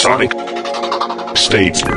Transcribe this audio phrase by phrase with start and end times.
[0.00, 0.30] Sonic
[1.36, 1.90] State.com.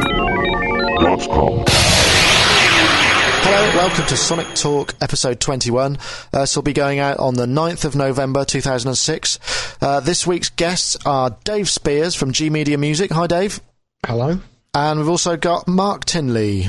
[3.45, 5.97] Hello, welcome to Sonic Talk episode 21.
[6.33, 9.39] Uh, this will be going out on the 9th of November 2006.
[9.81, 13.09] Uh, this week's guests are Dave Spears from G Media Music.
[13.13, 13.61] Hi, Dave.
[14.05, 14.37] Hello.
[14.73, 16.67] And we've also got Mark Tinley.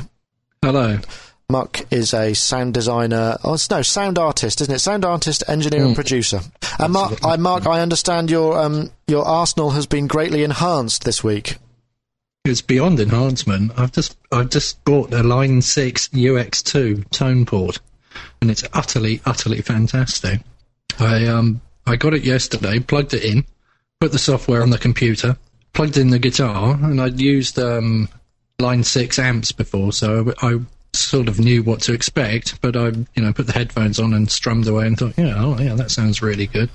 [0.63, 1.01] Hello.
[1.51, 3.37] Mark is a sound designer.
[3.45, 4.79] Oh, it's- no, sound artist, isn't it?
[4.79, 6.41] Sound artist, engineer, and producer.
[6.79, 11.23] And Mark, I, Mark, I understand your um, your arsenal has been greatly enhanced this
[11.23, 11.59] week.
[12.47, 13.73] It's beyond enhancement.
[13.77, 17.79] I've just I've just bought a Line Six UX2 tone port,
[18.41, 20.41] and it's utterly utterly fantastic.
[20.99, 23.45] I um I got it yesterday, plugged it in,
[24.01, 25.37] put the software on the computer,
[25.75, 28.09] plugged in the guitar, and I'd used um
[28.59, 30.61] Line Six amps before, so I, I
[30.95, 32.61] sort of knew what to expect.
[32.61, 35.59] But I you know put the headphones on and strummed away and thought, yeah, oh
[35.59, 36.71] yeah, that sounds really good.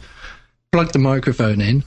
[0.71, 1.83] Plugged the microphone in,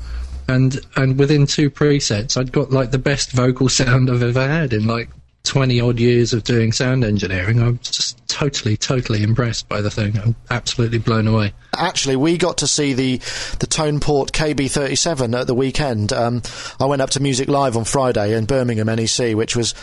[0.49, 4.73] and and within two presets, I'd got like the best vocal sound I've ever had
[4.73, 5.09] in like
[5.45, 7.61] twenty odd years of doing sound engineering.
[7.61, 10.19] I'm just totally, totally impressed by the thing.
[10.19, 11.53] I'm absolutely blown away.
[11.77, 13.19] Actually, we got to see the
[13.59, 16.13] the Tone Port KB37 at the weekend.
[16.13, 16.43] Um,
[16.81, 19.75] I went up to Music Live on Friday in Birmingham, NEC, which was,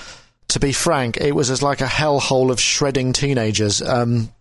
[0.49, 3.81] to be frank, it was as like a hellhole of shredding teenagers.
[3.81, 4.31] Um,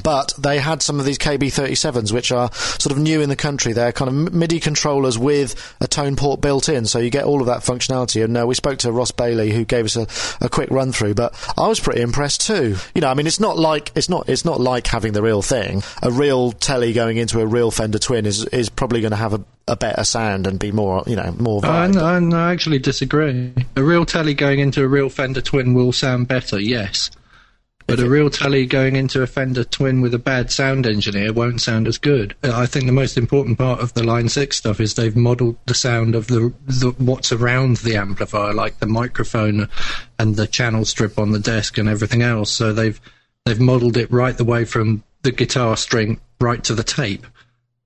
[0.00, 3.72] but they had some of these KB37s, which are sort of new in the country.
[3.72, 7.40] They're kind of MIDI controllers with a tone port built in, so you get all
[7.40, 8.24] of that functionality.
[8.24, 10.06] And uh, we spoke to Ross Bailey, who gave us a,
[10.44, 11.14] a quick run through.
[11.14, 12.76] But I was pretty impressed too.
[12.94, 15.42] You know, I mean, it's not like it's not it's not like having the real
[15.42, 15.82] thing.
[16.02, 19.34] A real telly going into a real Fender Twin is is probably going to have
[19.34, 21.64] a, a better sound and be more you know more.
[21.64, 21.82] I.
[21.92, 23.52] I, I actually disagree.
[23.76, 27.10] A real telly going into a real Fender Twin will sound better, yes.
[27.86, 31.60] But a real telly going into a Fender Twin with a bad sound engineer won't
[31.60, 32.34] sound as good.
[32.42, 35.56] Uh, I think the most important part of the Line 6 stuff is they've modelled
[35.66, 39.68] the sound of the, the what's around the amplifier, like the microphone
[40.18, 42.50] and the channel strip on the desk and everything else.
[42.50, 43.00] So they've
[43.44, 47.26] they've modelled it right the way from the guitar string right to the tape.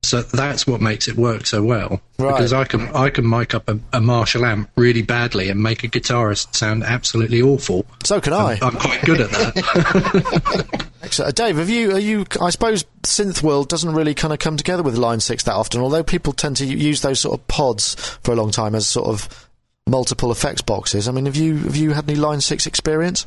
[0.02, 2.00] So that's what makes it work so well.
[2.18, 2.32] Right.
[2.32, 5.82] Because I can I can mic up a, a Marshall amp really badly and make
[5.82, 7.84] a guitarist sound absolutely awful.
[8.04, 8.58] so can I.
[8.62, 10.86] I'm quite good at that.
[11.02, 11.36] Excellent.
[11.36, 14.82] Dave, have you, are you, I suppose synth world doesn't really kind of come together
[14.82, 18.32] with Line 6 that often, although people tend to use those sort of pods for
[18.32, 19.48] a long time as sort of
[19.86, 21.06] multiple effects boxes.
[21.08, 23.24] I mean, have you, have you had any Line 6 experience?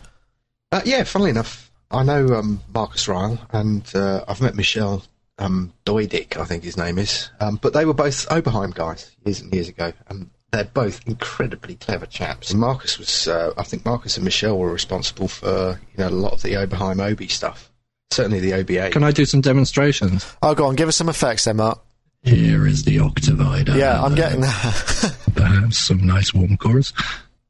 [0.73, 5.03] Uh, yeah, funnily enough, I know um, Marcus Ryle and uh, I've met Michel
[5.39, 7.29] um, Doidic, I think his name is.
[7.39, 11.75] Um, but they were both Oberheim guys years and years ago, and they're both incredibly
[11.75, 12.53] clever chaps.
[12.53, 16.33] Marcus was, uh, I think Marcus and Michel were responsible for you know a lot
[16.33, 17.71] of the Oberheim Obi stuff.
[18.11, 18.91] Certainly the OB8.
[18.91, 20.25] Can I do some demonstrations?
[20.41, 21.79] Oh, go on, give us some effects then, Mark.
[22.23, 23.77] Here is the Octavider.
[23.77, 25.15] Yeah, I'm getting that.
[25.35, 26.91] Perhaps some nice warm chorus.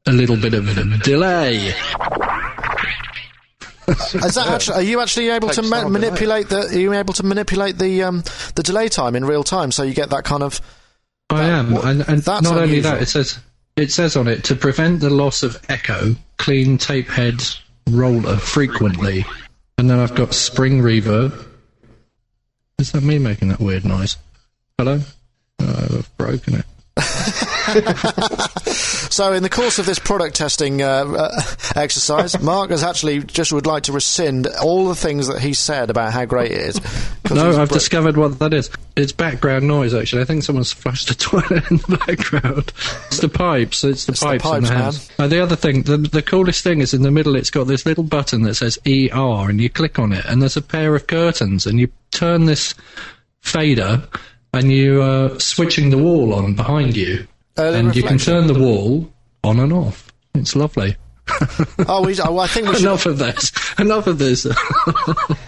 [0.06, 1.74] A little bit of a delay.
[4.24, 6.92] Is that actually, are you actually able to ma- time, doesn't manipulate the, are you
[6.94, 8.22] able to manipulate the, um,
[8.54, 10.60] the delay time in real time so you get that kind of,
[11.28, 13.38] I am, what- and, and that's not only that, it says
[13.76, 17.42] it says on it to prevent the loss of echo, clean tape head
[17.88, 19.24] roller frequently,
[19.78, 21.46] and then I've got spring reverb.
[22.78, 24.16] Is that me making that weird noise?
[24.78, 25.00] Hello,
[25.60, 26.66] oh, I've broken it.
[29.10, 31.42] So, in the course of this product testing uh, uh,
[31.74, 35.90] exercise, Mark has actually just would like to rescind all the things that he said
[35.90, 36.80] about how great it is.
[37.28, 38.70] No, I've discovered what that is.
[38.96, 39.94] It's background noise.
[39.94, 42.72] Actually, I think someone's flushed a toilet in the background.
[43.08, 43.82] It's the pipes.
[43.82, 44.82] It's the It's the pipes, in pipes, the man.
[44.82, 45.10] house.
[45.18, 47.34] Uh, the other thing, the, the coolest thing is in the middle.
[47.34, 50.56] It's got this little button that says ER, and you click on it, and there's
[50.56, 52.74] a pair of curtains, and you turn this
[53.40, 54.04] fader,
[54.54, 57.26] and you are switching the wall on behind you,
[57.60, 59.12] Early and you can turn the wall
[59.44, 60.12] on and off.
[60.34, 60.96] It's lovely.
[61.88, 62.82] Oh, he's, oh, I think we should.
[62.82, 63.52] Enough of this.
[63.78, 64.46] Enough of this.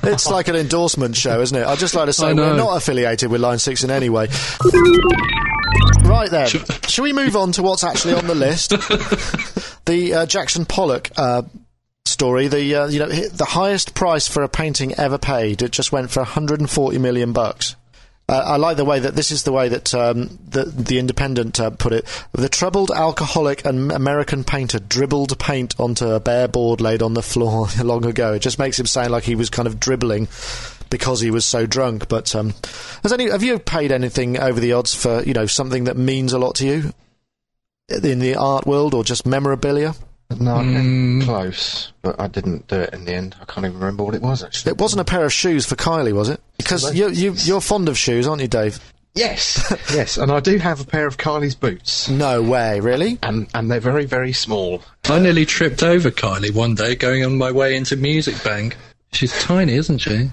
[0.05, 1.67] It's like an endorsement show, isn't it?
[1.67, 4.28] I'd just like to say we're not affiliated with Line 6 in any way.
[6.05, 6.49] Right then,
[6.89, 8.71] shall we move on to what's actually on the list?
[9.85, 11.43] the uh, Jackson Pollock uh,
[12.05, 12.49] story.
[12.49, 15.62] The uh, you know the highest price for a painting ever paid.
[15.62, 17.76] It just went for 140 million bucks.
[18.29, 21.59] Uh, I like the way that this is the way that um, the the Independent
[21.59, 22.07] uh, put it.
[22.33, 27.23] The troubled alcoholic and American painter dribbled paint onto a bare board laid on the
[27.23, 28.35] floor long ago.
[28.35, 30.29] It just makes him sound like he was kind of dribbling
[30.89, 32.09] because he was so drunk.
[32.09, 32.55] But um,
[33.03, 36.33] has any have you paid anything over the odds for you know something that means
[36.33, 36.93] a lot to you
[37.89, 39.95] in the art world or just memorabilia?
[40.40, 41.25] No, Mm.
[41.25, 43.37] close, but I didn't do it in the end.
[43.40, 44.70] I can't even remember what it was actually.
[44.73, 46.40] It wasn't a pair of shoes for Kylie, was it?
[46.58, 48.79] Because you, you, you're fond of shoes, aren't you, Dave?
[49.14, 49.62] Yes,
[49.93, 53.19] yes, and I do have a pair of Kylie's boots, No way, really?
[53.23, 54.82] and and they're very very small.
[55.05, 58.76] I nearly tripped over Kylie one day going on my way into Music Bank.
[59.12, 60.31] She's tiny, isn't she?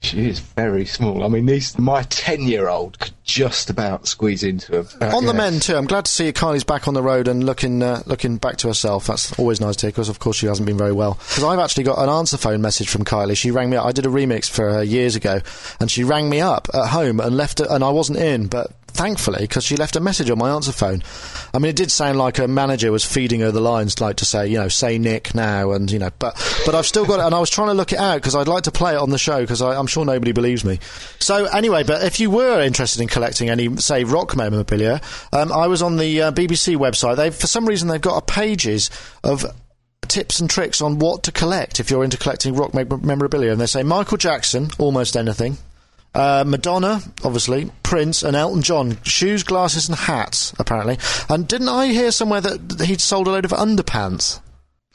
[0.00, 1.24] She is very small.
[1.24, 4.80] I mean, these my ten year old could just about squeeze into.
[5.00, 5.74] Uh, On the men too.
[5.74, 8.68] I'm glad to see Kylie's back on the road and looking uh, looking back to
[8.68, 9.08] herself.
[9.08, 11.14] That's always nice to hear because, of course, she hasn't been very well.
[11.14, 13.36] Because I've actually got an answer phone message from Kylie.
[13.36, 13.86] She rang me up.
[13.86, 15.40] I did a remix for her years ago,
[15.80, 17.66] and she rang me up at home and left it.
[17.68, 21.02] And I wasn't in, but thankfully, because she left a message on my answer phone.
[21.54, 24.24] I mean, it did sound like her manager was feeding her the lines, like to
[24.24, 26.34] say, you know, say Nick now, and you know, but
[26.66, 28.48] but I've still got it, and I was trying to look it out because I'd
[28.48, 30.80] like to play it on the show because I'm sure nobody believes me.
[31.18, 35.00] So anyway, but if you were interested in collecting any, say, rock memorabilia,
[35.32, 37.16] um, I was on the uh, BBC website.
[37.16, 38.90] They, for some reason, they've got a pages
[39.22, 39.46] of
[40.08, 43.66] tips and tricks on what to collect if you're into collecting rock memorabilia, and they
[43.66, 45.58] say Michael Jackson, almost anything.
[46.14, 48.98] Uh, Madonna, obviously, Prince, and Elton John.
[49.04, 50.98] Shoes, glasses, and hats, apparently.
[51.28, 54.40] And didn't I hear somewhere that he'd sold a load of underpants?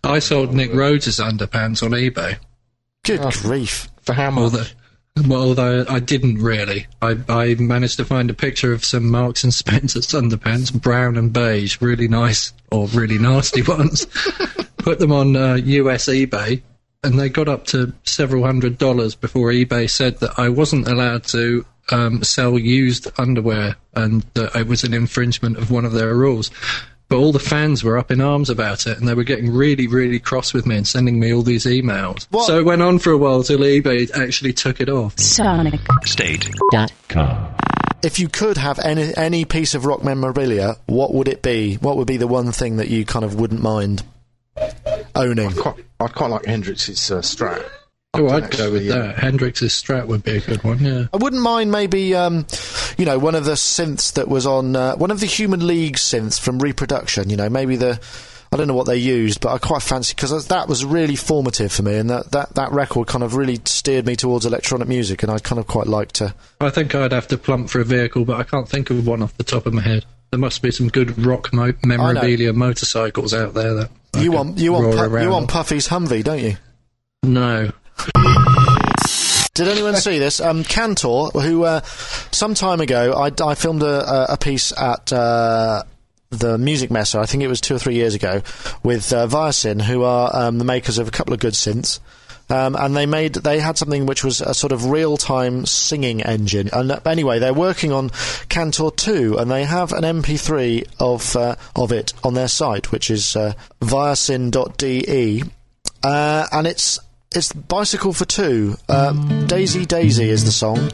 [0.03, 2.37] I sold Nick Rhodes' underpants on eBay.
[3.05, 3.89] Good grief.
[4.01, 4.41] For how much?
[4.43, 4.65] Although,
[5.27, 6.87] well, although I didn't really.
[7.01, 11.31] I, I managed to find a picture of some Marks and Spencer's underpants, brown and
[11.31, 14.07] beige, really nice or really nasty ones.
[14.77, 16.61] Put them on uh, US eBay,
[17.03, 21.23] and they got up to several hundred dollars before eBay said that I wasn't allowed
[21.25, 26.15] to um, sell used underwear, and that it was an infringement of one of their
[26.15, 26.49] rules.
[27.09, 29.87] But all the fans were up in arms about it, and they were getting really,
[29.87, 32.25] really cross with me and sending me all these emails.
[32.31, 32.47] What?
[32.47, 35.19] So it went on for a while till eBay actually took it off.
[35.19, 36.49] Sonic State.
[36.71, 37.53] dot Com.
[38.01, 41.75] If you could have any any piece of rock memorabilia, what would it be?
[41.75, 44.03] What would be the one thing that you kind of wouldn't mind
[45.15, 45.51] owning?
[46.03, 47.65] Quite, I'd quite like Hendrix's uh, Strat.
[48.15, 49.15] Oh, I'd I'd go with actually, uh, that.
[49.15, 51.07] Hendrix's Strat would be a good one, yeah.
[51.13, 52.45] I wouldn't mind maybe, um,
[52.97, 55.95] you know, one of the synths that was on uh, one of the Human League
[55.95, 57.29] synths from Reproduction.
[57.29, 57.99] You know, maybe the
[58.53, 61.71] I don't know what they used, but I quite fancy because that was really formative
[61.71, 65.23] for me, and that, that, that record kind of really steered me towards electronic music,
[65.23, 66.35] and I kind of quite like to.
[66.61, 69.23] I think I'd have to plump for a vehicle, but I can't think of one
[69.23, 70.05] off the top of my head.
[70.29, 74.33] There must be some good rock mo- memorabilia motorcycles out there that I You could
[74.33, 76.57] want you want Pu- you want Puffy's Humvee, don't you?
[77.23, 77.71] No,
[79.53, 80.41] Did anyone see this?
[80.41, 81.81] Um, Kantor, who uh,
[82.31, 85.83] some time ago I, I filmed a, a, a piece at uh,
[86.31, 87.15] the Musikmesse.
[87.15, 88.41] I think it was two or three years ago
[88.83, 91.99] with uh, VirSyn, who are um, the makers of a couple of good synths.
[92.53, 96.21] Um, and they made they had something which was a sort of real time singing
[96.21, 96.69] engine.
[96.71, 98.11] And uh, anyway, they're working on
[98.47, 103.09] Kantor two, and they have an MP3 of uh, of it on their site, which
[103.09, 105.43] is uh, virsyn.de,
[106.03, 106.99] uh, and it's
[107.33, 108.75] it's bicycle for two.
[108.87, 110.91] Um, Daisy Daisy is the song.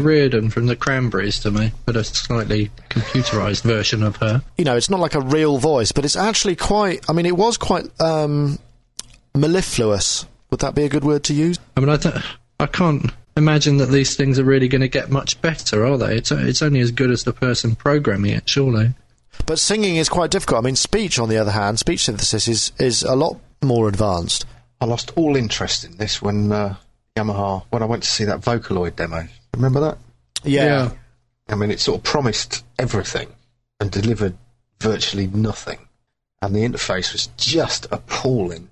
[0.00, 4.42] Dolores O'Riordan from the Cranberries to me, but a slightly computerized version of her.
[4.56, 7.08] You know, it's not like a real voice, but it's actually quite.
[7.08, 8.58] I mean, it was quite um,
[9.34, 10.26] mellifluous.
[10.50, 11.58] Would that be a good word to use?
[11.76, 12.16] I mean, I, don't,
[12.58, 16.16] I can't imagine that these things are really going to get much better, are they?
[16.16, 18.94] It's it's only as good as the person programming it, surely.
[19.46, 20.62] But singing is quite difficult.
[20.62, 24.46] I mean, speech, on the other hand, speech synthesis is is a lot more advanced.
[24.80, 26.76] I lost all interest in this when uh,
[27.16, 29.28] Yamaha when I went to see that Vocaloid demo.
[29.54, 29.98] Remember that?
[30.44, 30.90] Yeah.
[31.48, 33.28] I mean, it sort of promised everything
[33.80, 34.36] and delivered
[34.80, 35.78] virtually nothing,
[36.40, 38.68] and the interface was just appalling.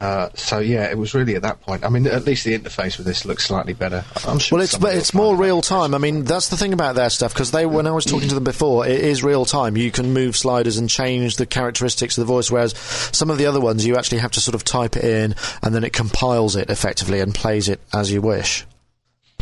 [0.00, 1.84] Uh, so yeah, it was really at that point.
[1.84, 4.02] I mean, at least the interface with this looks slightly better.
[4.26, 4.56] I'm sure.
[4.56, 5.94] Well, it's but it's more real time.
[5.94, 8.34] I mean, that's the thing about their stuff because they, when I was talking to
[8.34, 9.76] them before, it is real time.
[9.76, 13.44] You can move sliders and change the characteristics of the voice, whereas some of the
[13.44, 16.56] other ones you actually have to sort of type it in and then it compiles
[16.56, 18.64] it effectively and plays it as you wish.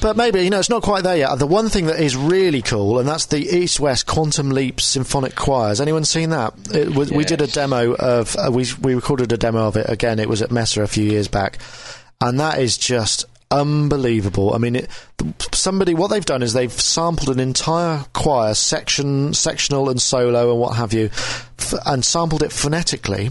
[0.00, 1.34] But maybe you know it's not quite there yet.
[1.38, 5.34] The one thing that is really cool, and that's the East West Quantum Leap Symphonic
[5.34, 5.68] Choir.
[5.68, 6.54] Has anyone seen that?
[6.72, 9.88] It was, We did a demo of uh, we we recorded a demo of it
[9.88, 10.18] again.
[10.18, 11.58] It was at Messe a few years back,
[12.20, 14.54] and that is just unbelievable.
[14.54, 14.90] I mean, it,
[15.52, 20.60] somebody what they've done is they've sampled an entire choir section, sectional and solo and
[20.60, 23.30] what have you, f- and sampled it phonetically.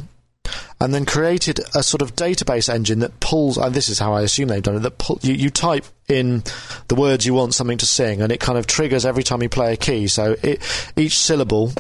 [0.80, 3.58] And then created a sort of database engine that pulls.
[3.58, 4.80] And this is how I assume they've done it.
[4.80, 6.44] That pull, you, you type in
[6.88, 9.50] the words you want something to sing, and it kind of triggers every time you
[9.50, 10.08] play a key.
[10.08, 10.62] So it,
[10.96, 11.74] each syllable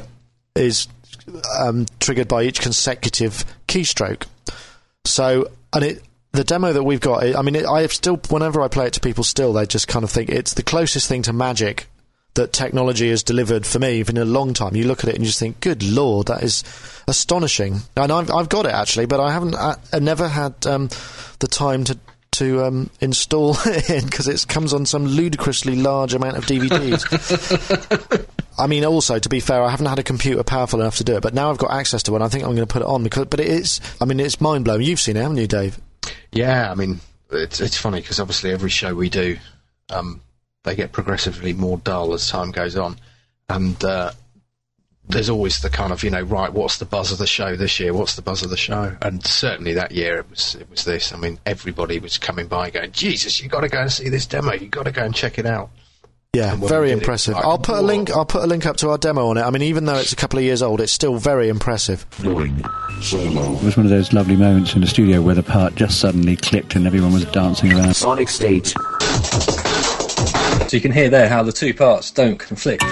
[0.56, 0.88] is
[1.60, 4.24] um, triggered by each consecutive keystroke.
[5.06, 8.68] So, and it the demo that we've got, I mean, it, I still whenever I
[8.68, 11.34] play it to people, still they just kind of think it's the closest thing to
[11.34, 11.88] magic
[12.38, 14.76] that technology has delivered for me even in a long time.
[14.76, 16.64] You look at it and you just think, "Good lord, that is
[17.08, 19.56] astonishing." And I've I've got it actually, but I haven't.
[19.56, 20.90] I, I never had um,
[21.40, 22.00] the time to.
[22.34, 27.02] To um, install it because it comes on some ludicrously large amount of DVDs.
[28.60, 31.16] I mean, also to be fair, I haven't had a computer powerful enough to do
[31.16, 32.22] it, but now I've got access to one.
[32.22, 33.82] I think I'm going to put it on because, but it is.
[34.00, 34.84] I mean, it's mind blowing.
[34.84, 35.80] You've seen it, haven't you, Dave?
[36.32, 37.00] Yeah, I mean,
[37.32, 39.38] it's it's funny because obviously every show we do,
[39.90, 40.22] um,
[40.68, 42.98] they get progressively more dull as time goes on,
[43.50, 44.12] and uh,
[45.10, 47.80] there's always the kind of you know right, what's the buzz of the show this
[47.80, 47.94] year?
[47.94, 48.96] What's the buzz of the show?
[49.02, 51.14] And certainly that year it was it was this.
[51.14, 54.26] I mean, everybody was coming by going, Jesus, you got to go and see this
[54.26, 54.54] demo.
[54.54, 55.70] You got to go and check it out.
[56.34, 57.34] Yeah, very we did it, impressive.
[57.36, 58.12] like, I'll put a link.
[58.12, 59.42] I'll put a link up to our demo on it.
[59.42, 62.06] I mean, even though it's a couple of years old, it's still very impressive.
[62.22, 66.36] It was one of those lovely moments in the studio where the part just suddenly
[66.36, 67.96] clicked and everyone was dancing around.
[67.96, 68.76] Sonic State.
[70.68, 72.84] So you can hear there how the two parts don't conflict.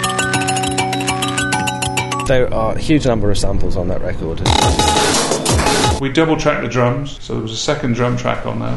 [2.26, 4.40] There are a huge number of samples on that record.
[6.00, 8.76] We double tracked the drums, so there was a second drum track on there.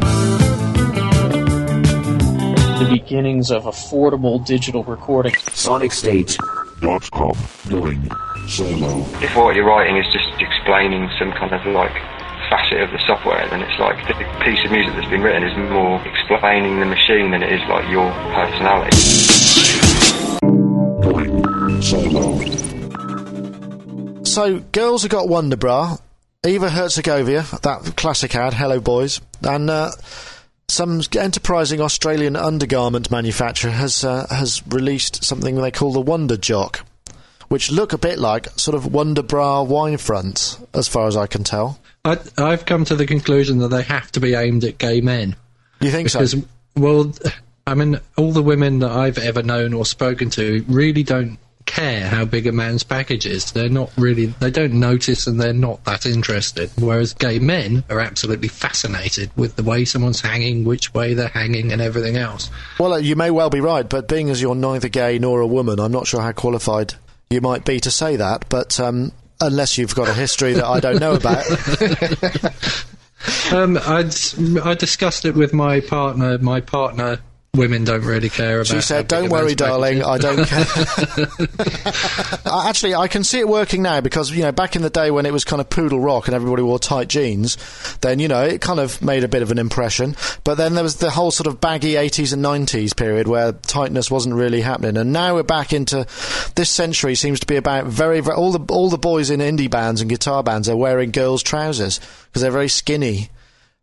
[2.79, 5.35] the beginnings of affordable digital recording.
[5.53, 6.37] Sonic State.
[6.81, 7.37] Dot com.
[7.69, 8.09] Going
[8.47, 9.05] solo.
[9.21, 12.18] if what you're writing is just explaining some kind of like
[12.49, 14.13] facet of the software, then it's like the
[14.43, 17.87] piece of music that's been written is more explaining the machine than it is like
[17.89, 18.97] your personality.
[24.25, 25.97] So, girls have got Wonder Bra,
[26.45, 29.91] Eva Herzigova, that classic ad, Hello Boys, and uh,
[30.67, 36.85] some enterprising Australian undergarment manufacturer has uh, has released something they call the Wonder Jock,
[37.49, 41.27] which look a bit like sort of Wonder Bra wine fronts, as far as I
[41.27, 41.79] can tell.
[42.05, 45.35] I, I've come to the conclusion that they have to be aimed at gay men.
[45.81, 46.25] You think so?
[46.75, 47.13] Well,
[47.67, 52.07] I mean, all the women that I've ever known or spoken to really don't care
[52.07, 53.51] how big a man's package is.
[53.51, 56.71] They're not really, they don't notice and they're not that interested.
[56.79, 61.71] Whereas gay men are absolutely fascinated with the way someone's hanging, which way they're hanging,
[61.71, 62.49] and everything else.
[62.79, 65.79] Well, you may well be right, but being as you're neither gay nor a woman,
[65.79, 66.95] I'm not sure how qualified
[67.29, 68.49] you might be to say that.
[68.49, 69.11] But um,
[69.41, 71.45] unless you've got a history that I don't know about,
[73.51, 74.15] Um, I'd,
[74.63, 76.37] I discussed it with my partner.
[76.37, 77.19] My partner,
[77.59, 78.67] women don't really care about.
[78.67, 80.01] she said, "Don't worry, darling.
[80.03, 80.65] I don't care."
[82.45, 85.25] Actually, I can see it working now because you know back in the day when
[85.25, 87.57] it was kind of poodle rock and everybody wore tight jeans,
[88.01, 90.15] then you know it kind of made a bit of an impression.
[90.43, 94.09] But then there was the whole sort of baggy 80s and 90s period where tightness
[94.09, 96.07] wasn't really happening, and now we're back into
[96.55, 99.69] this century seems to be about very, very all the all the boys in indie
[99.69, 103.29] bands and guitar bands are wearing girls' trousers because they're very skinny,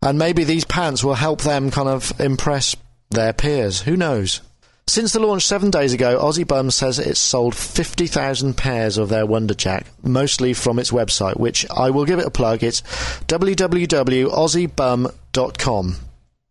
[0.00, 2.74] and maybe these pants will help them kind of impress
[3.10, 3.82] their peers.
[3.82, 4.40] Who knows?
[4.88, 9.26] Since the launch seven days ago, Aussie Bum says it's sold 50,000 pairs of their
[9.26, 12.62] Wonderjock, mostly from its website, which I will give it a plug.
[12.62, 12.82] It's
[13.26, 15.96] www.aussiebum.com.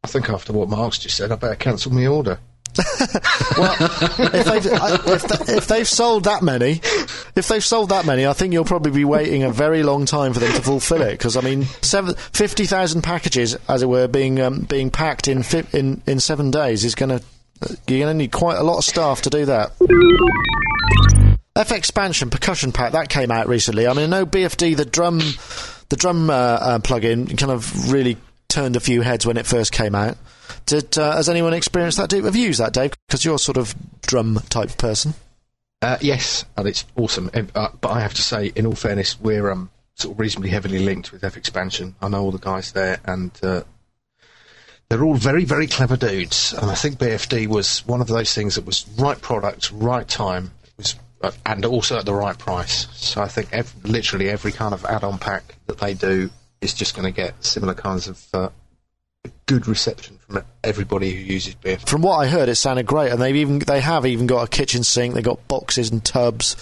[0.04, 2.40] I think after what Mark's just said, I better cancel my order.
[2.79, 6.82] if, they've, if, th- if they've sold that many,
[7.36, 10.34] if they've sold that many, I think you'll probably be waiting a very long time
[10.34, 11.12] for them to fulfil it.
[11.12, 15.65] Because I mean, seven, 50,000 packages, as it were, being um, being packed in fi-
[15.72, 17.24] in in seven days is going to
[17.88, 19.72] you're going to need quite a lot of staff to do that.
[21.55, 23.88] FXpansion percussion pack that came out recently.
[23.88, 25.20] I mean, know BFD the drum
[25.89, 28.17] the drum uh, uh, plugin kind of really
[28.50, 30.17] turned a few heads when it first came out.
[30.66, 32.12] Did uh, has anyone experienced that?
[32.12, 32.94] Have you used that, Dave?
[33.08, 35.14] Because you're sort of drum type person.
[35.82, 37.30] Uh, yes, and it's awesome.
[37.34, 40.80] Uh, but I have to say, in all fairness, we're um, sort of reasonably heavily
[40.80, 41.94] linked with FXpansion.
[42.02, 43.62] I know all the guys there, and uh,
[44.90, 46.54] they're all very, very clever dudes.
[46.54, 50.52] And I think BFD was one of those things that was right product, right time,
[50.78, 52.88] was, uh, and also at the right price.
[52.94, 56.30] So I think ev- literally every kind of add-on pack that they do
[56.62, 58.50] is just going to get similar kinds of uh,
[59.46, 61.77] good reception from everybody who uses beer.
[61.77, 64.48] From what I heard, it sounded great, and they've even they have even got a
[64.48, 65.13] kitchen sink.
[65.13, 66.55] They've got boxes and tubs,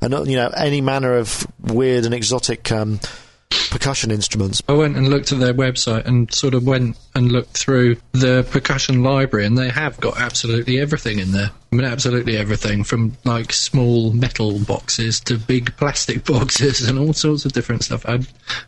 [0.00, 3.00] and uh, you know any manner of weird and exotic um,
[3.70, 4.62] percussion instruments.
[4.68, 8.46] I went and looked at their website and sort of went and looked through the
[8.50, 11.50] percussion library, and they have got absolutely everything in there.
[11.70, 17.12] I mean, absolutely everything from like small metal boxes to big plastic boxes and all
[17.12, 18.06] sorts of different stuff.
[18.06, 18.20] I,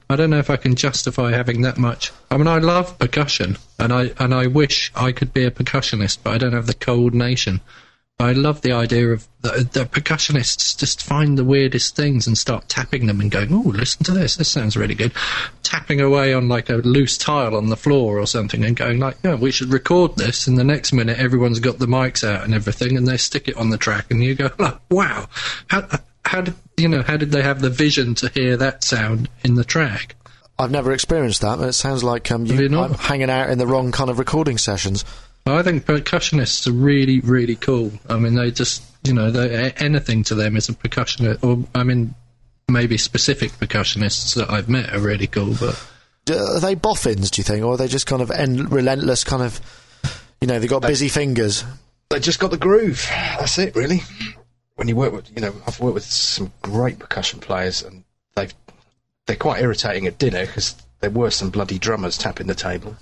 [0.09, 2.13] I don't know if I can justify having that much.
[2.31, 6.19] I mean, I love percussion, and I and I wish I could be a percussionist,
[6.23, 7.61] but I don't have the coordination.
[8.21, 12.69] I love the idea of the, the percussionists just find the weirdest things and start
[12.69, 14.37] tapping them and going, "Oh, listen to this.
[14.37, 15.13] This sounds really good."
[15.63, 19.17] Tapping away on like a loose tile on the floor or something and going like,
[19.25, 22.53] "Yeah, we should record this." And the next minute, everyone's got the mics out and
[22.53, 25.29] everything, and they stick it on the track, and you go, like, "Wow,
[25.69, 25.89] how
[26.27, 27.03] how did you know?
[27.03, 30.15] How did they have the vision to hear that sound in the track?"
[30.59, 32.91] I've never experienced that, but it sounds like um, you, you not?
[32.91, 35.07] I'm hanging out in the wrong kind of recording sessions.
[35.57, 37.93] I think percussionists are really, really cool.
[38.09, 41.43] I mean, they just, you know, they, anything to them is a percussionist.
[41.43, 42.15] Or, I mean,
[42.69, 45.83] maybe specific percussionists that I've met are really cool, but.
[46.31, 47.65] Are they boffins, do you think?
[47.65, 49.61] Or are they just kind of end, relentless, kind of,
[50.41, 51.65] you know, they've got busy fingers?
[52.11, 53.07] They just got the groove.
[53.09, 54.03] That's it, really.
[54.77, 58.05] When you work with, you know, I've worked with some great percussion players, and
[58.35, 58.55] they've
[59.27, 62.97] they're quite irritating at dinner because they're worse than bloody drummers tapping the table.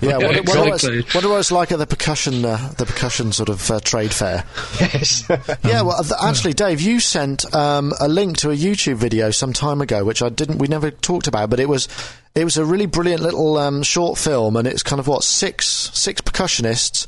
[0.00, 1.02] Yeah, what, what, what, exactly.
[1.12, 4.44] what it was like at the percussion, uh, the percussion sort of uh, trade fair.
[4.80, 5.28] Yes.
[5.64, 9.52] Yeah, well, th- actually, Dave, you sent um, a link to a YouTube video some
[9.52, 11.88] time ago, which I didn't, we never talked about, but it was,
[12.36, 15.66] it was a really brilliant little um, short film, and it's kind of what six
[15.66, 17.06] six percussionists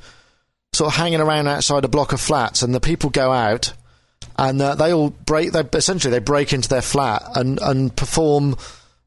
[0.72, 3.72] sort of hanging around outside a block of flats, and the people go out,
[4.38, 5.52] and uh, they all break.
[5.52, 8.56] They essentially they break into their flat and and perform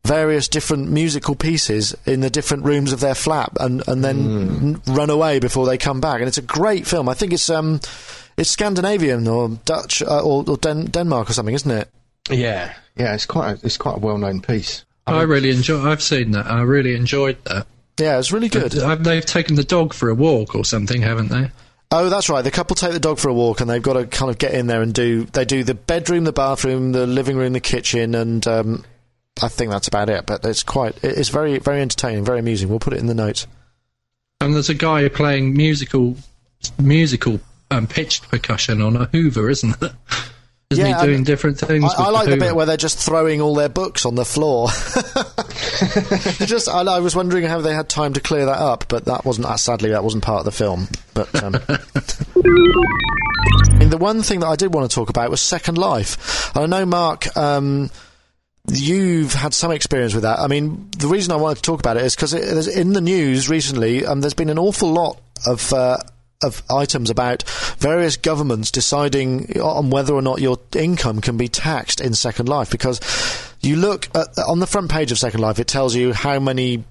[0.03, 4.81] various different musical pieces in the different rooms of their flat and, and then n-
[4.87, 6.19] run away before they come back.
[6.19, 7.07] And it's a great film.
[7.07, 7.79] I think it's um,
[8.37, 11.89] it's Scandinavian or Dutch uh, or, or Den- Denmark or something, isn't it?
[12.29, 13.13] yeah, yeah.
[13.13, 14.85] It's quite a, it's quite a well known piece.
[15.07, 15.81] I really enjoy.
[15.89, 16.45] I've seen that.
[16.47, 17.67] I really enjoyed that.
[17.99, 18.75] Yeah, it's really good.
[18.77, 21.51] Uh, They've taken the dog for a walk or something, haven't they?
[21.91, 22.41] Oh, that's right.
[22.41, 24.53] The couple take the dog for a walk, and they've got to kind of get
[24.53, 25.25] in there and do.
[25.25, 28.85] They do the bedroom, the bathroom, the living room, the kitchen, and um,
[29.41, 30.25] I think that's about it.
[30.25, 30.95] But it's quite.
[31.03, 32.69] It's very, very entertaining, very amusing.
[32.69, 33.47] We'll put it in the notes.
[34.39, 36.15] And there's a guy playing musical,
[36.79, 39.91] musical um, pitched percussion on a Hoover, isn't there?
[40.71, 41.83] Isn't Yeah, he doing and different things?
[41.97, 42.45] I, I like the Hoover?
[42.45, 44.69] bit where they're just throwing all their books on the floor.
[46.45, 49.25] just, I, I was wondering how they had time to clear that up, but that
[49.25, 49.47] wasn't.
[49.47, 50.87] Uh, sadly, that wasn't part of the film.
[51.13, 51.51] But um,
[53.89, 56.55] the one thing that I did want to talk about was Second Life.
[56.55, 57.35] I know, Mark.
[57.35, 57.89] Um,
[58.67, 60.39] You've had some experience with that.
[60.39, 62.33] I mean, the reason I wanted to talk about it is because
[62.67, 65.97] in the news recently, um, there's been an awful lot of uh,
[66.43, 67.43] of items about
[67.77, 72.71] various governments deciding on whether or not your income can be taxed in Second Life.
[72.71, 72.99] Because
[73.61, 76.83] you look at, on the front page of Second Life, it tells you how many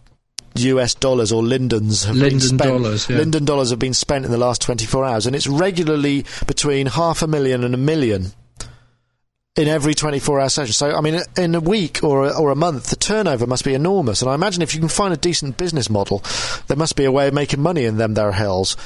[0.57, 2.59] US dollars or lindens have been Linden spent.
[2.63, 3.17] dollars, yeah.
[3.17, 7.23] Linden dollars have been spent in the last 24 hours, and it's regularly between half
[7.23, 8.33] a million and a million
[9.57, 10.73] in every 24 hour session.
[10.73, 13.75] So, I mean, in a week or a, or a month, the turnover must be
[13.75, 14.23] enormous.
[14.23, 16.23] And I imagine if you can find a decent business model,
[16.69, 18.77] there must be a way of making money in them there hills.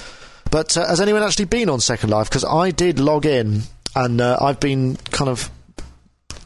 [0.51, 2.29] But uh, has anyone actually been on Second Life?
[2.29, 3.63] Because I did log in,
[3.95, 5.51] and uh, I've been kind of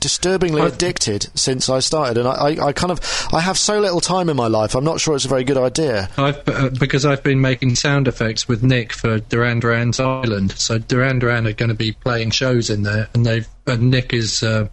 [0.01, 2.19] disturbingly addicted since I started.
[2.19, 3.01] And I, I, I kind of
[3.33, 4.75] I have so little time in my life.
[4.75, 6.09] I'm not sure it's a very good idea.
[6.17, 10.53] I've uh, because I've been making sound effects with Nick for Duran Duran's Island.
[10.53, 14.13] So Duran Duran are going to be playing shows in there, and they've and Nick
[14.13, 14.69] is uh,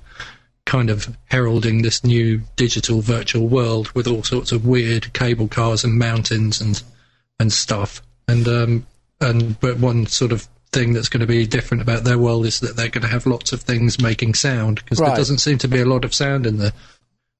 [0.65, 5.83] kind of heralding this new digital virtual world with all sorts of weird cable cars
[5.83, 6.81] and mountains and
[7.39, 8.01] and stuff.
[8.27, 8.87] And um
[9.21, 12.59] and but one sort of thing that's going to be different about their world is
[12.59, 15.07] that they're going to have lots of things making sound because Right.
[15.07, 16.73] there doesn't seem to be a lot of sound in there.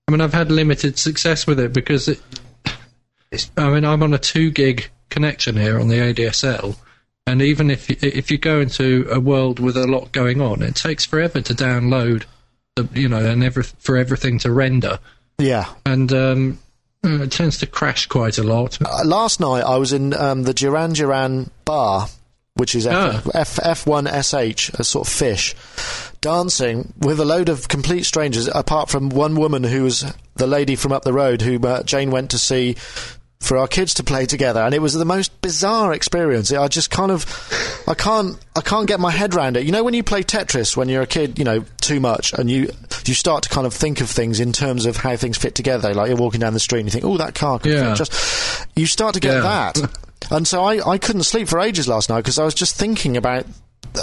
[0.08, 2.19] I mean, I've had limited success with it because it,
[3.58, 6.76] I mean, I'm on a two gig connection here on the ADSL,
[7.28, 10.76] and even if if you go into a world with a lot going on, it
[10.76, 12.24] takes forever to download,
[12.76, 15.00] the, you know, and every, for everything to render,
[15.38, 15.65] Yeah.
[15.86, 16.60] and um,
[17.04, 18.78] uh, it tends to crash quite a lot.
[18.82, 22.08] Uh, last night I was in um, the Duran Duran bar,
[22.56, 23.22] which is Ah.
[23.34, 25.56] F, F F1SH, a sort of fish,
[26.22, 30.76] dancing with a load of complete strangers, apart from one woman who was the lady
[30.76, 32.76] from up the road who uh, Jane went to see
[33.41, 36.52] for our kids to play together, and it was the most bizarre experience.
[36.52, 37.26] I just kind of,
[37.88, 39.65] I can't, I can't get my head around it.
[39.65, 42.50] You know, when you play Tetris when you're a kid, you know, too much, and
[42.50, 42.70] you
[43.06, 45.94] you start to kind of think of things in terms of how things fit together.
[45.94, 47.94] Like you're walking down the street and you think, oh, that car could Yeah.
[47.94, 48.68] fit just.
[48.76, 49.41] You start to get Yeah.
[49.76, 49.91] that,
[50.32, 53.18] and so I, I couldn't sleep for ages last night because I was just thinking
[53.18, 53.46] about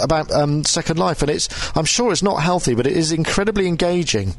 [0.02, 3.66] about um, Second Life, and it's I'm sure it's not healthy, but it is incredibly
[3.66, 4.34] engaging.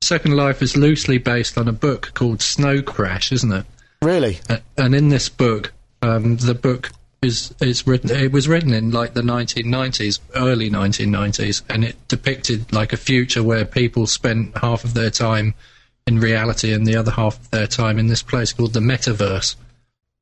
[0.00, 3.66] Second Life is loosely based on a book called Snow Crash, isn't it?
[4.02, 4.38] Really?
[4.76, 8.10] And in this book, um, the book is is written.
[8.10, 13.42] It was written in like the 1990s, early 1990s, and it depicted like a future
[13.42, 15.54] where people spent half of their time
[16.06, 19.56] in reality and the other half of their time in this place called the metaverse.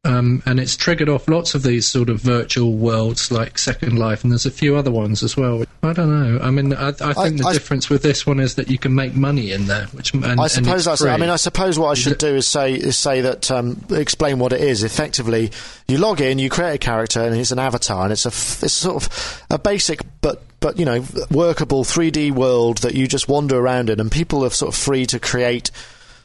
[0.06, 4.22] Um, and it's triggered off lots of these sort of virtual worlds like Second Life,
[4.22, 5.64] and there's a few other ones as well.
[5.82, 6.40] I don't know.
[6.40, 8.78] I mean, I, I think I- the I- difference with this one is that you
[8.78, 11.02] can make money in there, which and, I suppose that's.
[11.02, 14.38] I mean, I suppose what I should do is say is say that um, explain
[14.38, 14.84] what it is.
[14.84, 15.50] Effectively,
[15.88, 18.28] you log in, you create a character, and it's an avatar, and it's a
[18.64, 23.28] it's sort of a basic but but you know workable 3D world that you just
[23.28, 25.70] wander around in, and people are sort of free to create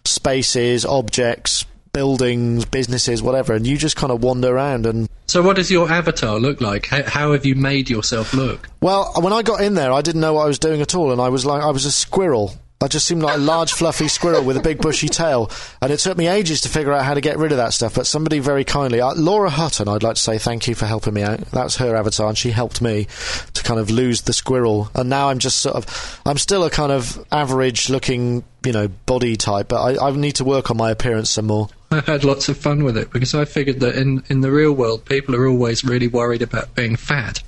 [0.06, 5.56] spaces, objects, buildings, businesses, whatever, and you just kind of wander around and So, what
[5.56, 6.88] does your avatar look like?
[6.88, 8.70] How, how have you made yourself look?
[8.82, 11.12] Well, when I got in there, I didn't know what I was doing at all,
[11.12, 12.54] and I was like, I was a squirrel.
[12.84, 15.52] I just seemed like a large, fluffy squirrel with a big, bushy tail,
[15.84, 17.94] and it took me ages to figure out how to get rid of that stuff.
[17.94, 21.14] But somebody very kindly, uh, Laura Hutton, I'd like to say thank you for helping
[21.14, 21.42] me out.
[21.52, 23.06] That's her avatar, and she helped me
[23.54, 24.90] to kind of lose the squirrel.
[24.96, 29.36] And now I'm just sort of, I'm still a kind of average-looking, you know, body
[29.36, 31.70] type, but I, I need to work on my appearance some more.
[31.92, 34.74] I had lots of fun with it because I figured that in, in the real
[34.74, 37.44] world, people are always really worried about being fat.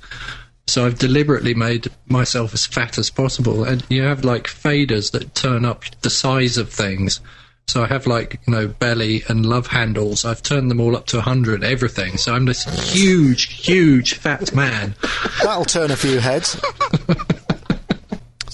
[0.66, 3.64] So I've deliberately made myself as fat as possible.
[3.64, 7.20] And you have like faders that turn up the size of things.
[7.66, 10.24] So I have like, you know, belly and love handles.
[10.24, 12.16] I've turned them all up to 100, everything.
[12.18, 14.94] So I'm this huge, huge fat man.
[15.42, 16.60] That'll turn a few heads.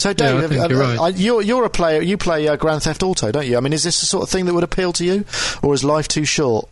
[0.00, 0.98] So, Yeah, Dave, I think have- you're right.
[0.98, 2.00] uh, you're, you're a player.
[2.00, 3.58] You play uh, Grand Theft Auto, don't you?
[3.58, 5.26] I mean, is this the sort of thing that would appeal to you,
[5.62, 6.70] or is life too short?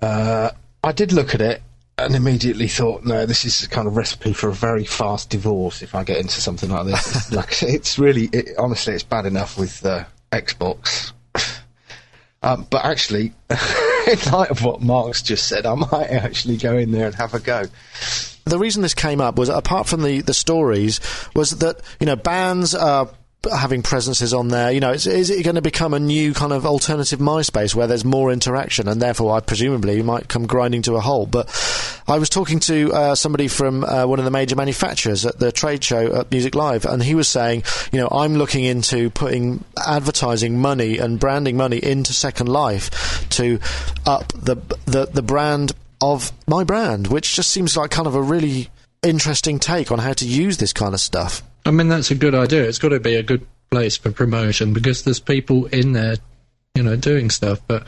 [0.00, 0.50] Uh,
[0.82, 1.60] I did look at it
[1.98, 5.82] and immediately thought, no, this is a kind of recipe for a very fast divorce
[5.82, 7.30] if I get into something like this.
[7.32, 11.12] like, it's really, it, honestly, it's bad enough with uh, Xbox.
[12.42, 16.90] um, but actually, in light of what Mark's just said, I might actually go in
[16.90, 17.64] there and have a go.
[18.46, 21.00] The reason this came up was, apart from the, the stories,
[21.34, 23.10] was that you know bands are
[23.52, 24.70] having presences on there.
[24.72, 27.86] You know, is, is it going to become a new kind of alternative MySpace where
[27.86, 31.30] there's more interaction, and therefore, I presumably, might come grinding to a halt.
[31.30, 31.48] But
[32.06, 35.52] I was talking to uh, somebody from uh, one of the major manufacturers at the
[35.52, 39.64] trade show at Music Live, and he was saying, you know, I'm looking into putting
[39.76, 43.58] advertising money and branding money into Second Life to
[44.04, 44.56] up the
[44.86, 48.68] the the brand of my brand, which just seems like kind of a really
[49.02, 51.42] interesting take on how to use this kind of stuff.
[51.64, 52.64] I mean, that's a good idea.
[52.64, 56.16] It's got to be a good place for promotion because there's people in there,
[56.74, 57.60] you know, doing stuff.
[57.66, 57.86] But,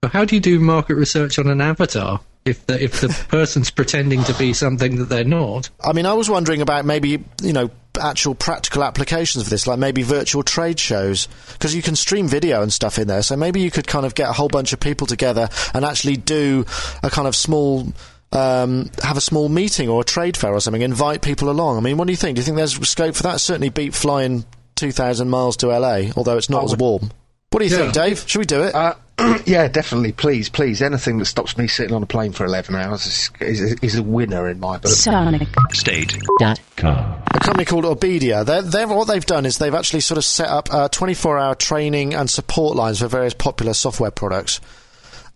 [0.00, 3.70] but how do you do market research on an avatar if the if the person's
[3.70, 5.70] pretending to be something that they're not?
[5.82, 9.78] I mean, I was wondering about maybe, you know, actual practical applications of this, like
[9.78, 13.22] maybe virtual trade shows, because you can stream video and stuff in there.
[13.22, 16.16] So maybe you could kind of get a whole bunch of people together and actually
[16.16, 16.64] do
[17.02, 17.92] a kind of small.
[18.34, 21.76] Um, have a small meeting or a trade fair or something, invite people along.
[21.76, 22.36] I mean, what do you think?
[22.36, 23.42] Do you think there's scope for that?
[23.42, 27.10] Certainly beat flying 2,000 miles to LA, although it's not as warm.
[27.50, 28.24] What do you think, Dave?
[28.26, 28.74] Should we do it?
[28.74, 28.94] Uh,
[29.46, 30.12] yeah, definitely.
[30.12, 30.82] Please, please.
[30.82, 34.02] Anything that stops me sitting on a plane for 11 hours is, is, is a
[34.02, 34.90] winner in my book.
[34.90, 35.48] Sonic.
[35.72, 36.16] State.
[36.38, 36.60] Dot.
[36.76, 37.22] com.
[37.32, 38.44] a company called Obedia.
[38.44, 42.14] They're, they're, what they've done is they've actually sort of set up uh, 24-hour training
[42.14, 44.60] and support lines for various popular software products,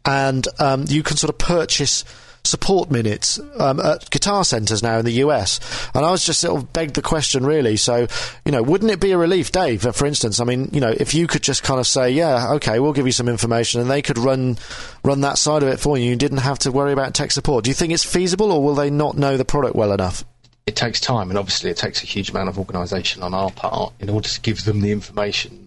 [0.05, 2.05] and um, you can sort of purchase
[2.47, 5.61] support minutes um, at guitar centres now in the US.
[5.95, 7.77] And I was just sort of begged the question, really.
[7.77, 8.07] So,
[8.45, 9.83] you know, wouldn't it be a relief, Dave?
[9.83, 12.81] For instance, I mean, you know, if you could just kind of say, yeah, okay,
[12.81, 14.57] we'll give you some information, and they could run
[15.03, 16.11] run that side of it for you.
[16.11, 17.65] You didn't have to worry about tech support.
[17.65, 20.25] Do you think it's feasible, or will they not know the product well enough?
[20.67, 23.93] it takes time, and obviously it takes a huge amount of organisation on our part
[24.01, 25.67] in order to give them the information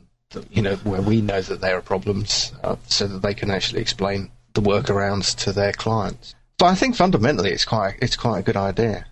[0.52, 3.82] you know where we know that there are problems, uh, so that they can actually
[3.82, 6.36] explain the workarounds to their clients.
[6.60, 9.06] But I think fundamentally it's quite it's quite a good idea.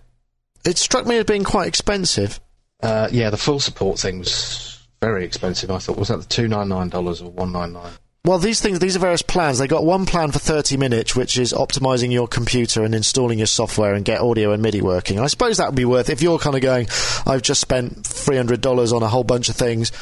[0.64, 2.38] It struck me as being quite expensive.
[2.82, 5.70] Uh, yeah, the full support thing was very expensive.
[5.70, 7.92] I thought was that the two nine nine dollars or one nine nine.
[8.24, 9.58] Well, these things, these are various plans.
[9.58, 13.46] They got one plan for 30 minutes, which is optimizing your computer and installing your
[13.46, 15.18] software and get audio and MIDI working.
[15.18, 16.88] I suppose that would be worth if you're kind of going,
[17.26, 19.92] I've just spent $300 on a whole bunch of things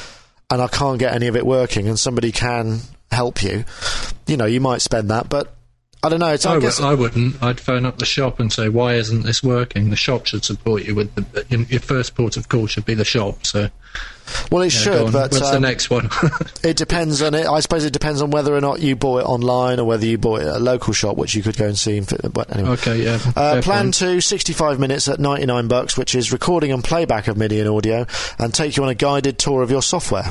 [0.49, 2.79] and I can't get any of it working and somebody can
[3.11, 3.63] help you.
[4.25, 5.55] You know, you might spend that, but
[6.03, 6.31] I don't know.
[6.31, 7.41] It's, I, I, guess, I wouldn't.
[7.41, 10.85] I'd phone up the shop and say, "Why isn't this working?" The shop should support
[10.85, 11.65] you with the.
[11.69, 13.45] Your first port of call should be the shop.
[13.47, 13.69] So,
[14.51, 16.09] well, it yeah, should, but what's the um, next one?
[16.63, 17.47] it depends on it.
[17.47, 20.19] I suppose it depends on whether or not you bought it online or whether you
[20.19, 21.97] bought it at a local shop, which you could go and see.
[21.97, 22.69] And fit, but anyway.
[22.71, 23.19] okay, yeah.
[23.35, 23.95] Uh, plan point.
[23.95, 28.05] two, 65 minutes at 99 bucks, which is recording and playback of MIDI and audio,
[28.37, 30.29] and take you on a guided tour of your software.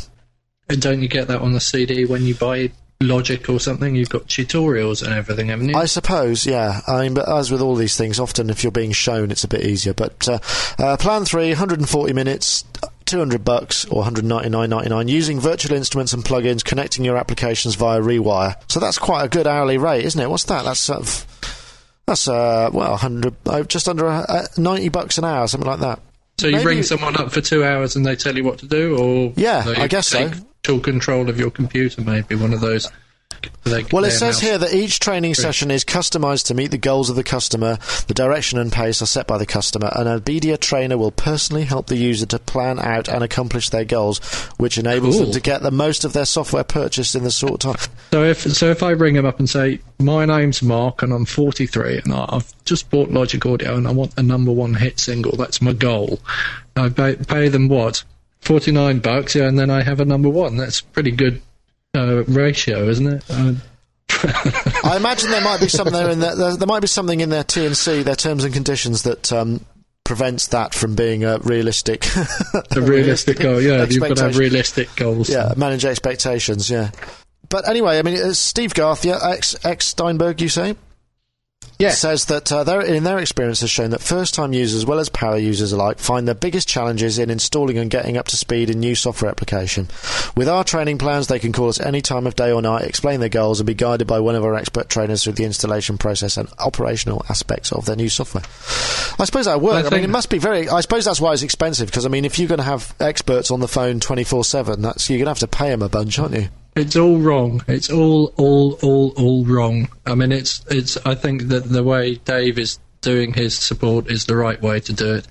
[0.68, 3.94] And don't you get that on the CD when you buy Logic or something?
[3.94, 5.76] You've got tutorials and everything, haven't you?
[5.76, 6.80] I suppose, yeah.
[6.87, 9.48] I mean, but as with all these things, often if you're being shown, it's a
[9.48, 9.92] bit easier.
[9.92, 10.38] But uh,
[10.78, 12.64] uh, plan three, 140 minutes.
[13.06, 18.80] 200 bucks or 199.99 using virtual instruments and plugins connecting your applications via rewire so
[18.80, 21.62] that's quite a good hourly rate isn't it what's that that's sort of
[22.06, 26.00] that's uh well 100 uh, just under uh, 90 bucks an hour something like that
[26.38, 28.66] so you maybe- ring someone up for two hours and they tell you what to
[28.66, 30.29] do, or Yeah, I guess so.
[30.29, 30.35] take
[30.81, 32.90] control of your computer, maybe one of those.
[33.64, 37.11] They, Well, it says here that each training session is customized to meet the goals
[37.11, 37.79] of the customer.
[38.07, 39.90] The direction and pace are set by the customer.
[39.92, 44.18] An Obedia trainer will personally help the user to plan out and accomplish their goals,
[44.57, 47.77] which enables them to get the most of their software purchased in the short time.
[48.12, 51.25] So if so, if I ring them up and say, "My name's Mark and I'm
[51.25, 55.37] 43 and I've just bought Logic Audio and I want a number one hit single.
[55.37, 56.20] That's my goal."
[56.77, 58.05] I pay, pay them what
[58.42, 60.57] 49 bucks, yeah, and then I have a number one.
[60.57, 61.42] That's pretty good
[61.96, 63.24] uh, ratio, isn't it?
[63.28, 63.54] Uh,
[64.85, 67.30] I imagine there might be something there in there, there, there might be something in
[67.30, 69.32] their T and C, their terms and conditions that.
[69.32, 69.64] Um,
[70.04, 72.06] Prevents that from being a realistic,
[72.76, 73.85] a realistic goal, yeah.
[73.87, 75.28] You've got to have realistic goals.
[75.28, 76.70] Yeah, manage expectations.
[76.70, 76.92] Yeah,
[77.48, 80.76] but anyway, I mean, uh, Steve Garth, yeah, ex ex Steinberg, you say?
[81.78, 81.90] Yeah.
[81.90, 85.10] Says that uh, their, in their experience has shown that first-time users, as well as
[85.10, 88.80] power users alike, find their biggest challenges in installing and getting up to speed in
[88.80, 89.88] new software application.
[90.34, 93.20] With our training plans, they can call us any time of day or night, explain
[93.20, 96.38] their goals, and be guided by one of our expert trainers through the installation process
[96.38, 98.44] and operational aspects of their new software.
[99.18, 99.90] I suppose that works.
[99.90, 100.70] I I, mean, it must be very.
[100.70, 103.50] I suppose that's why it's expensive because I mean, if you're going to have experts
[103.50, 105.88] on the phone twenty four seven, that's you're going to have to pay them a
[105.90, 106.48] bunch, aren't you?
[106.76, 107.62] It's all wrong.
[107.66, 109.88] It's all, all, all, all wrong.
[110.04, 110.98] I mean, it's, it's.
[111.06, 114.92] I think that the way Dave is doing his support is the right way to
[114.92, 115.26] do it.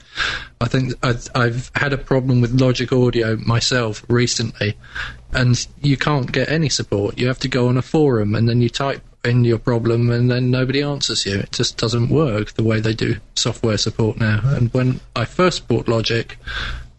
[0.59, 4.75] I think I've, I've had a problem with Logic Audio myself recently,
[5.33, 7.19] and you can't get any support.
[7.19, 10.31] You have to go on a forum and then you type in your problem, and
[10.31, 11.39] then nobody answers you.
[11.39, 14.39] It just doesn't work the way they do software support now.
[14.43, 16.37] And when I first bought Logic,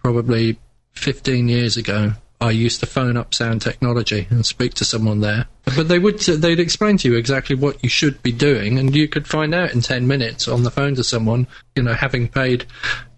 [0.02, 0.58] probably
[0.92, 5.46] 15 years ago, I used to phone up Sound Technology and speak to someone there.
[5.74, 9.08] But they would they'd explain to you exactly what you should be doing, and you
[9.08, 11.46] could find out in 10 minutes on the phone to someone.
[11.74, 12.64] You know, having paid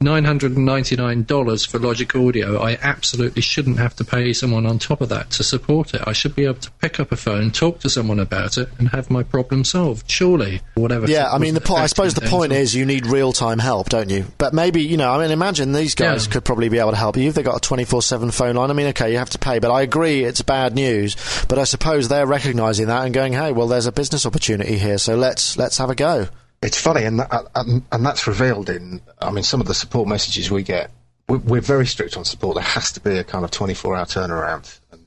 [0.03, 5.31] $999 for Logic Audio, I absolutely shouldn't have to pay someone on top of that
[5.33, 6.03] to support it.
[6.07, 8.89] I should be able to pick up a phone, talk to someone about it, and
[8.89, 10.11] have my problem solved.
[10.11, 11.09] Surely, whatever.
[11.09, 13.89] Yeah, I mean, the po- I suppose the point is you need real time help,
[13.91, 14.25] don't you?
[14.39, 16.33] But maybe you know, I mean, imagine these guys Yeah.
[16.33, 18.57] could probably be able to help you if they got a twenty four seven phone
[18.57, 18.71] line.
[18.71, 21.17] I mean, okay, you have to pay, but I agree it's bad news.
[21.49, 24.97] But I suppose they're recognising that and going, hey, well, there's a business opportunity here,
[24.97, 26.29] so let's let's have a go.
[26.63, 29.01] It's funny, and, that, and and that's revealed in.
[29.21, 30.91] I mean, some of the support messages we get.
[31.29, 32.55] We're, very strict on support.
[32.55, 34.81] There has to be a kind of 24-hour turnaround.
[34.93, 35.05] And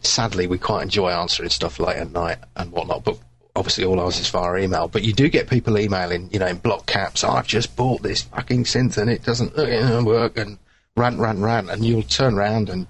[0.00, 3.04] sadly, we quite enjoy answering stuff late at night and whatnot.
[3.04, 3.18] But
[3.54, 4.88] obviously, all ours is via email.
[4.88, 7.24] But you do get people emailing, you know, in block caps.
[7.24, 10.58] I've just bought this fucking synth and it doesn't uh, work, and
[10.96, 11.68] rant, rant, rant.
[11.68, 12.86] And you'll turn around and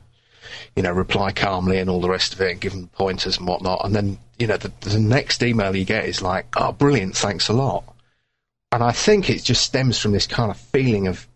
[0.77, 3.47] you know, reply calmly and all the rest of it, and give them pointers and
[3.47, 3.85] whatnot.
[3.85, 7.49] And then, you know, the, the next email you get is like, oh, brilliant, thanks
[7.49, 7.85] a lot.
[8.73, 11.27] And I think it just stems from this kind of feeling of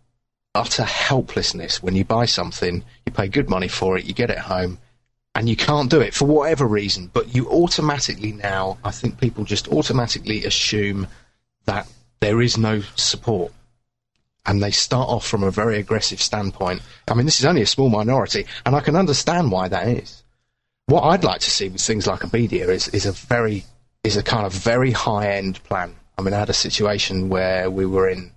[0.55, 4.39] utter helplessness when you buy something, you pay good money for it, you get it
[4.39, 4.79] home,
[5.35, 7.11] and you can't do it for whatever reason.
[7.13, 11.09] But you automatically now, I think people just automatically assume
[11.65, 11.89] that
[12.21, 13.53] there is no support
[14.47, 16.83] and they start off from a very aggressive standpoint.
[17.09, 20.23] I mean, this is only a small minority, and I can understand why that is.
[20.87, 23.65] What I'd like to see with things like Obedia is, is a very
[24.03, 25.95] is a kind of very high end plan.
[26.19, 28.33] I mean, I had a situation where we were in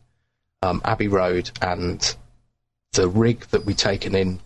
[0.63, 2.15] um, Abbey Road, and
[2.93, 4.39] the rig that we'd taken in,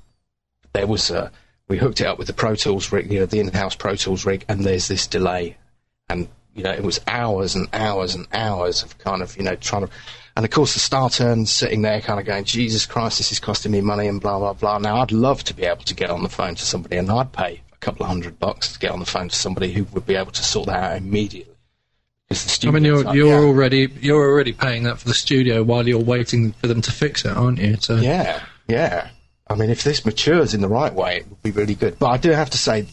[0.74, 1.32] there was a
[1.68, 4.26] we hooked it up with the Pro Tools rig, you know, the in-house Pro Tools
[4.26, 5.58] rig, and there's this delay,
[6.10, 9.56] and you know, it was hours and hours and hours of kind of you know
[9.56, 9.94] trying to
[10.36, 13.40] and of course, the star turns sitting there, kind of going, "Jesus Christ, this is
[13.40, 14.78] costing me money," and blah blah blah.
[14.78, 17.32] Now, I'd love to be able to get on the phone to somebody, and I'd
[17.32, 20.06] pay a couple of hundred bucks to get on the phone to somebody who would
[20.06, 21.56] be able to sort that out immediately.
[22.30, 23.48] Because the I mean, you're like, you're yeah.
[23.48, 27.26] already you're already paying that for the studio while you're waiting for them to fix
[27.26, 27.76] it, aren't you?
[27.78, 29.10] So Yeah, yeah.
[29.50, 32.00] I mean, if this matures in the right way, it would be really good.
[32.00, 32.86] But I do have to say,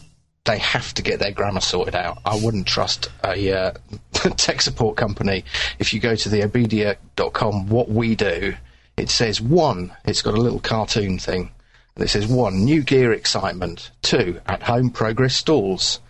[0.49, 2.19] they have to get their grammar sorted out.
[2.25, 3.73] I wouldn't trust a uh,
[4.13, 5.45] tech support company.
[5.79, 8.55] If you go to the obedia.com, what we do,
[8.97, 11.51] it says one, it's got a little cartoon thing.
[11.95, 13.91] And it says one, new gear excitement.
[14.01, 16.01] Two, at home progress stalls.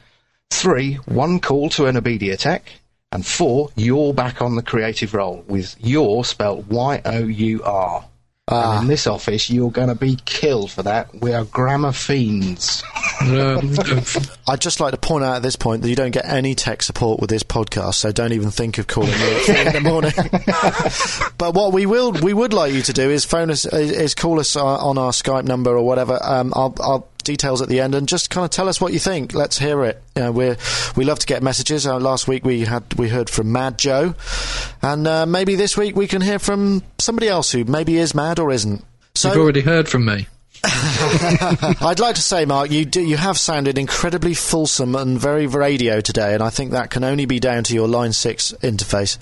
[0.50, 2.70] Three, one call to an Obedia tech.
[3.10, 8.04] And four, you're back on the creative role with your spelled Y O U R.
[8.50, 11.14] And in this office, you're going to be killed for that.
[11.20, 12.82] We are grammar fiends.
[13.20, 16.82] I'd just like to point out at this point that you don't get any tech
[16.82, 19.80] support with this podcast, so don't even think of calling me at three in the
[19.80, 20.12] morning.
[21.38, 24.14] but what we will, we would like you to do is phone us, is, is
[24.14, 26.18] call us uh, on our Skype number or whatever.
[26.22, 28.98] Um, I'll, I'll details at the end and just kind of tell us what you
[28.98, 29.34] think.
[29.34, 30.02] Let's hear it.
[30.16, 30.56] You know, we're
[30.96, 31.86] we love to get messages.
[31.86, 34.14] Uh, last week we had we heard from Mad Joe,
[34.80, 38.38] and uh, maybe this week we can hear from somebody else who maybe is mad
[38.38, 38.82] or isn't.
[39.14, 40.26] So You've already heard from me.
[40.64, 46.00] I'd like to say, Mark, you do, you have sounded incredibly fulsome and very radio
[46.00, 49.18] today, and I think that can only be down to your Line Six interface.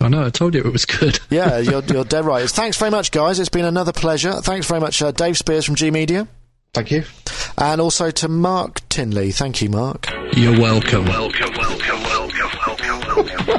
[0.00, 0.24] I know.
[0.24, 1.20] I told you it was good.
[1.30, 2.48] Yeah, you're, you're dead right.
[2.48, 3.38] Thanks very much, guys.
[3.38, 4.40] It's been another pleasure.
[4.40, 6.28] Thanks very much, uh, Dave Spears from G Media.
[6.74, 7.04] Thank you.
[7.56, 9.30] And also to Mark Tinley.
[9.30, 10.08] Thank you, Mark.
[10.32, 11.06] You're welcome.
[11.06, 11.93] Welcome, welcome, welcome, welcome, welcome.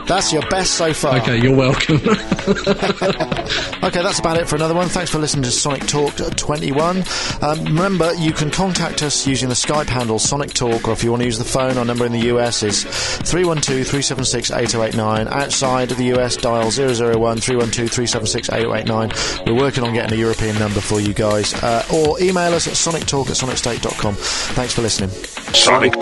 [0.08, 1.18] That's your best so far.
[1.20, 2.02] Okay, you're welcome.
[3.86, 4.88] Okay, that's about it for another one.
[4.90, 7.04] Thanks for listening to Sonic Talk 21.
[7.44, 11.12] Um, remember, you can contact us using the Skype handle Sonic Talk, or if you
[11.12, 15.28] want to use the phone, our number in the US is 312 376 8089.
[15.28, 19.12] Outside of the US, dial 001 312 376 8089.
[19.46, 21.54] We're working on getting a European number for you guys.
[21.54, 24.16] Uh, or email us at sonictalk at sonicstate.com.
[24.16, 25.12] Thanks for listening.
[25.54, 25.94] Sonic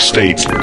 [0.00, 0.56] State.com.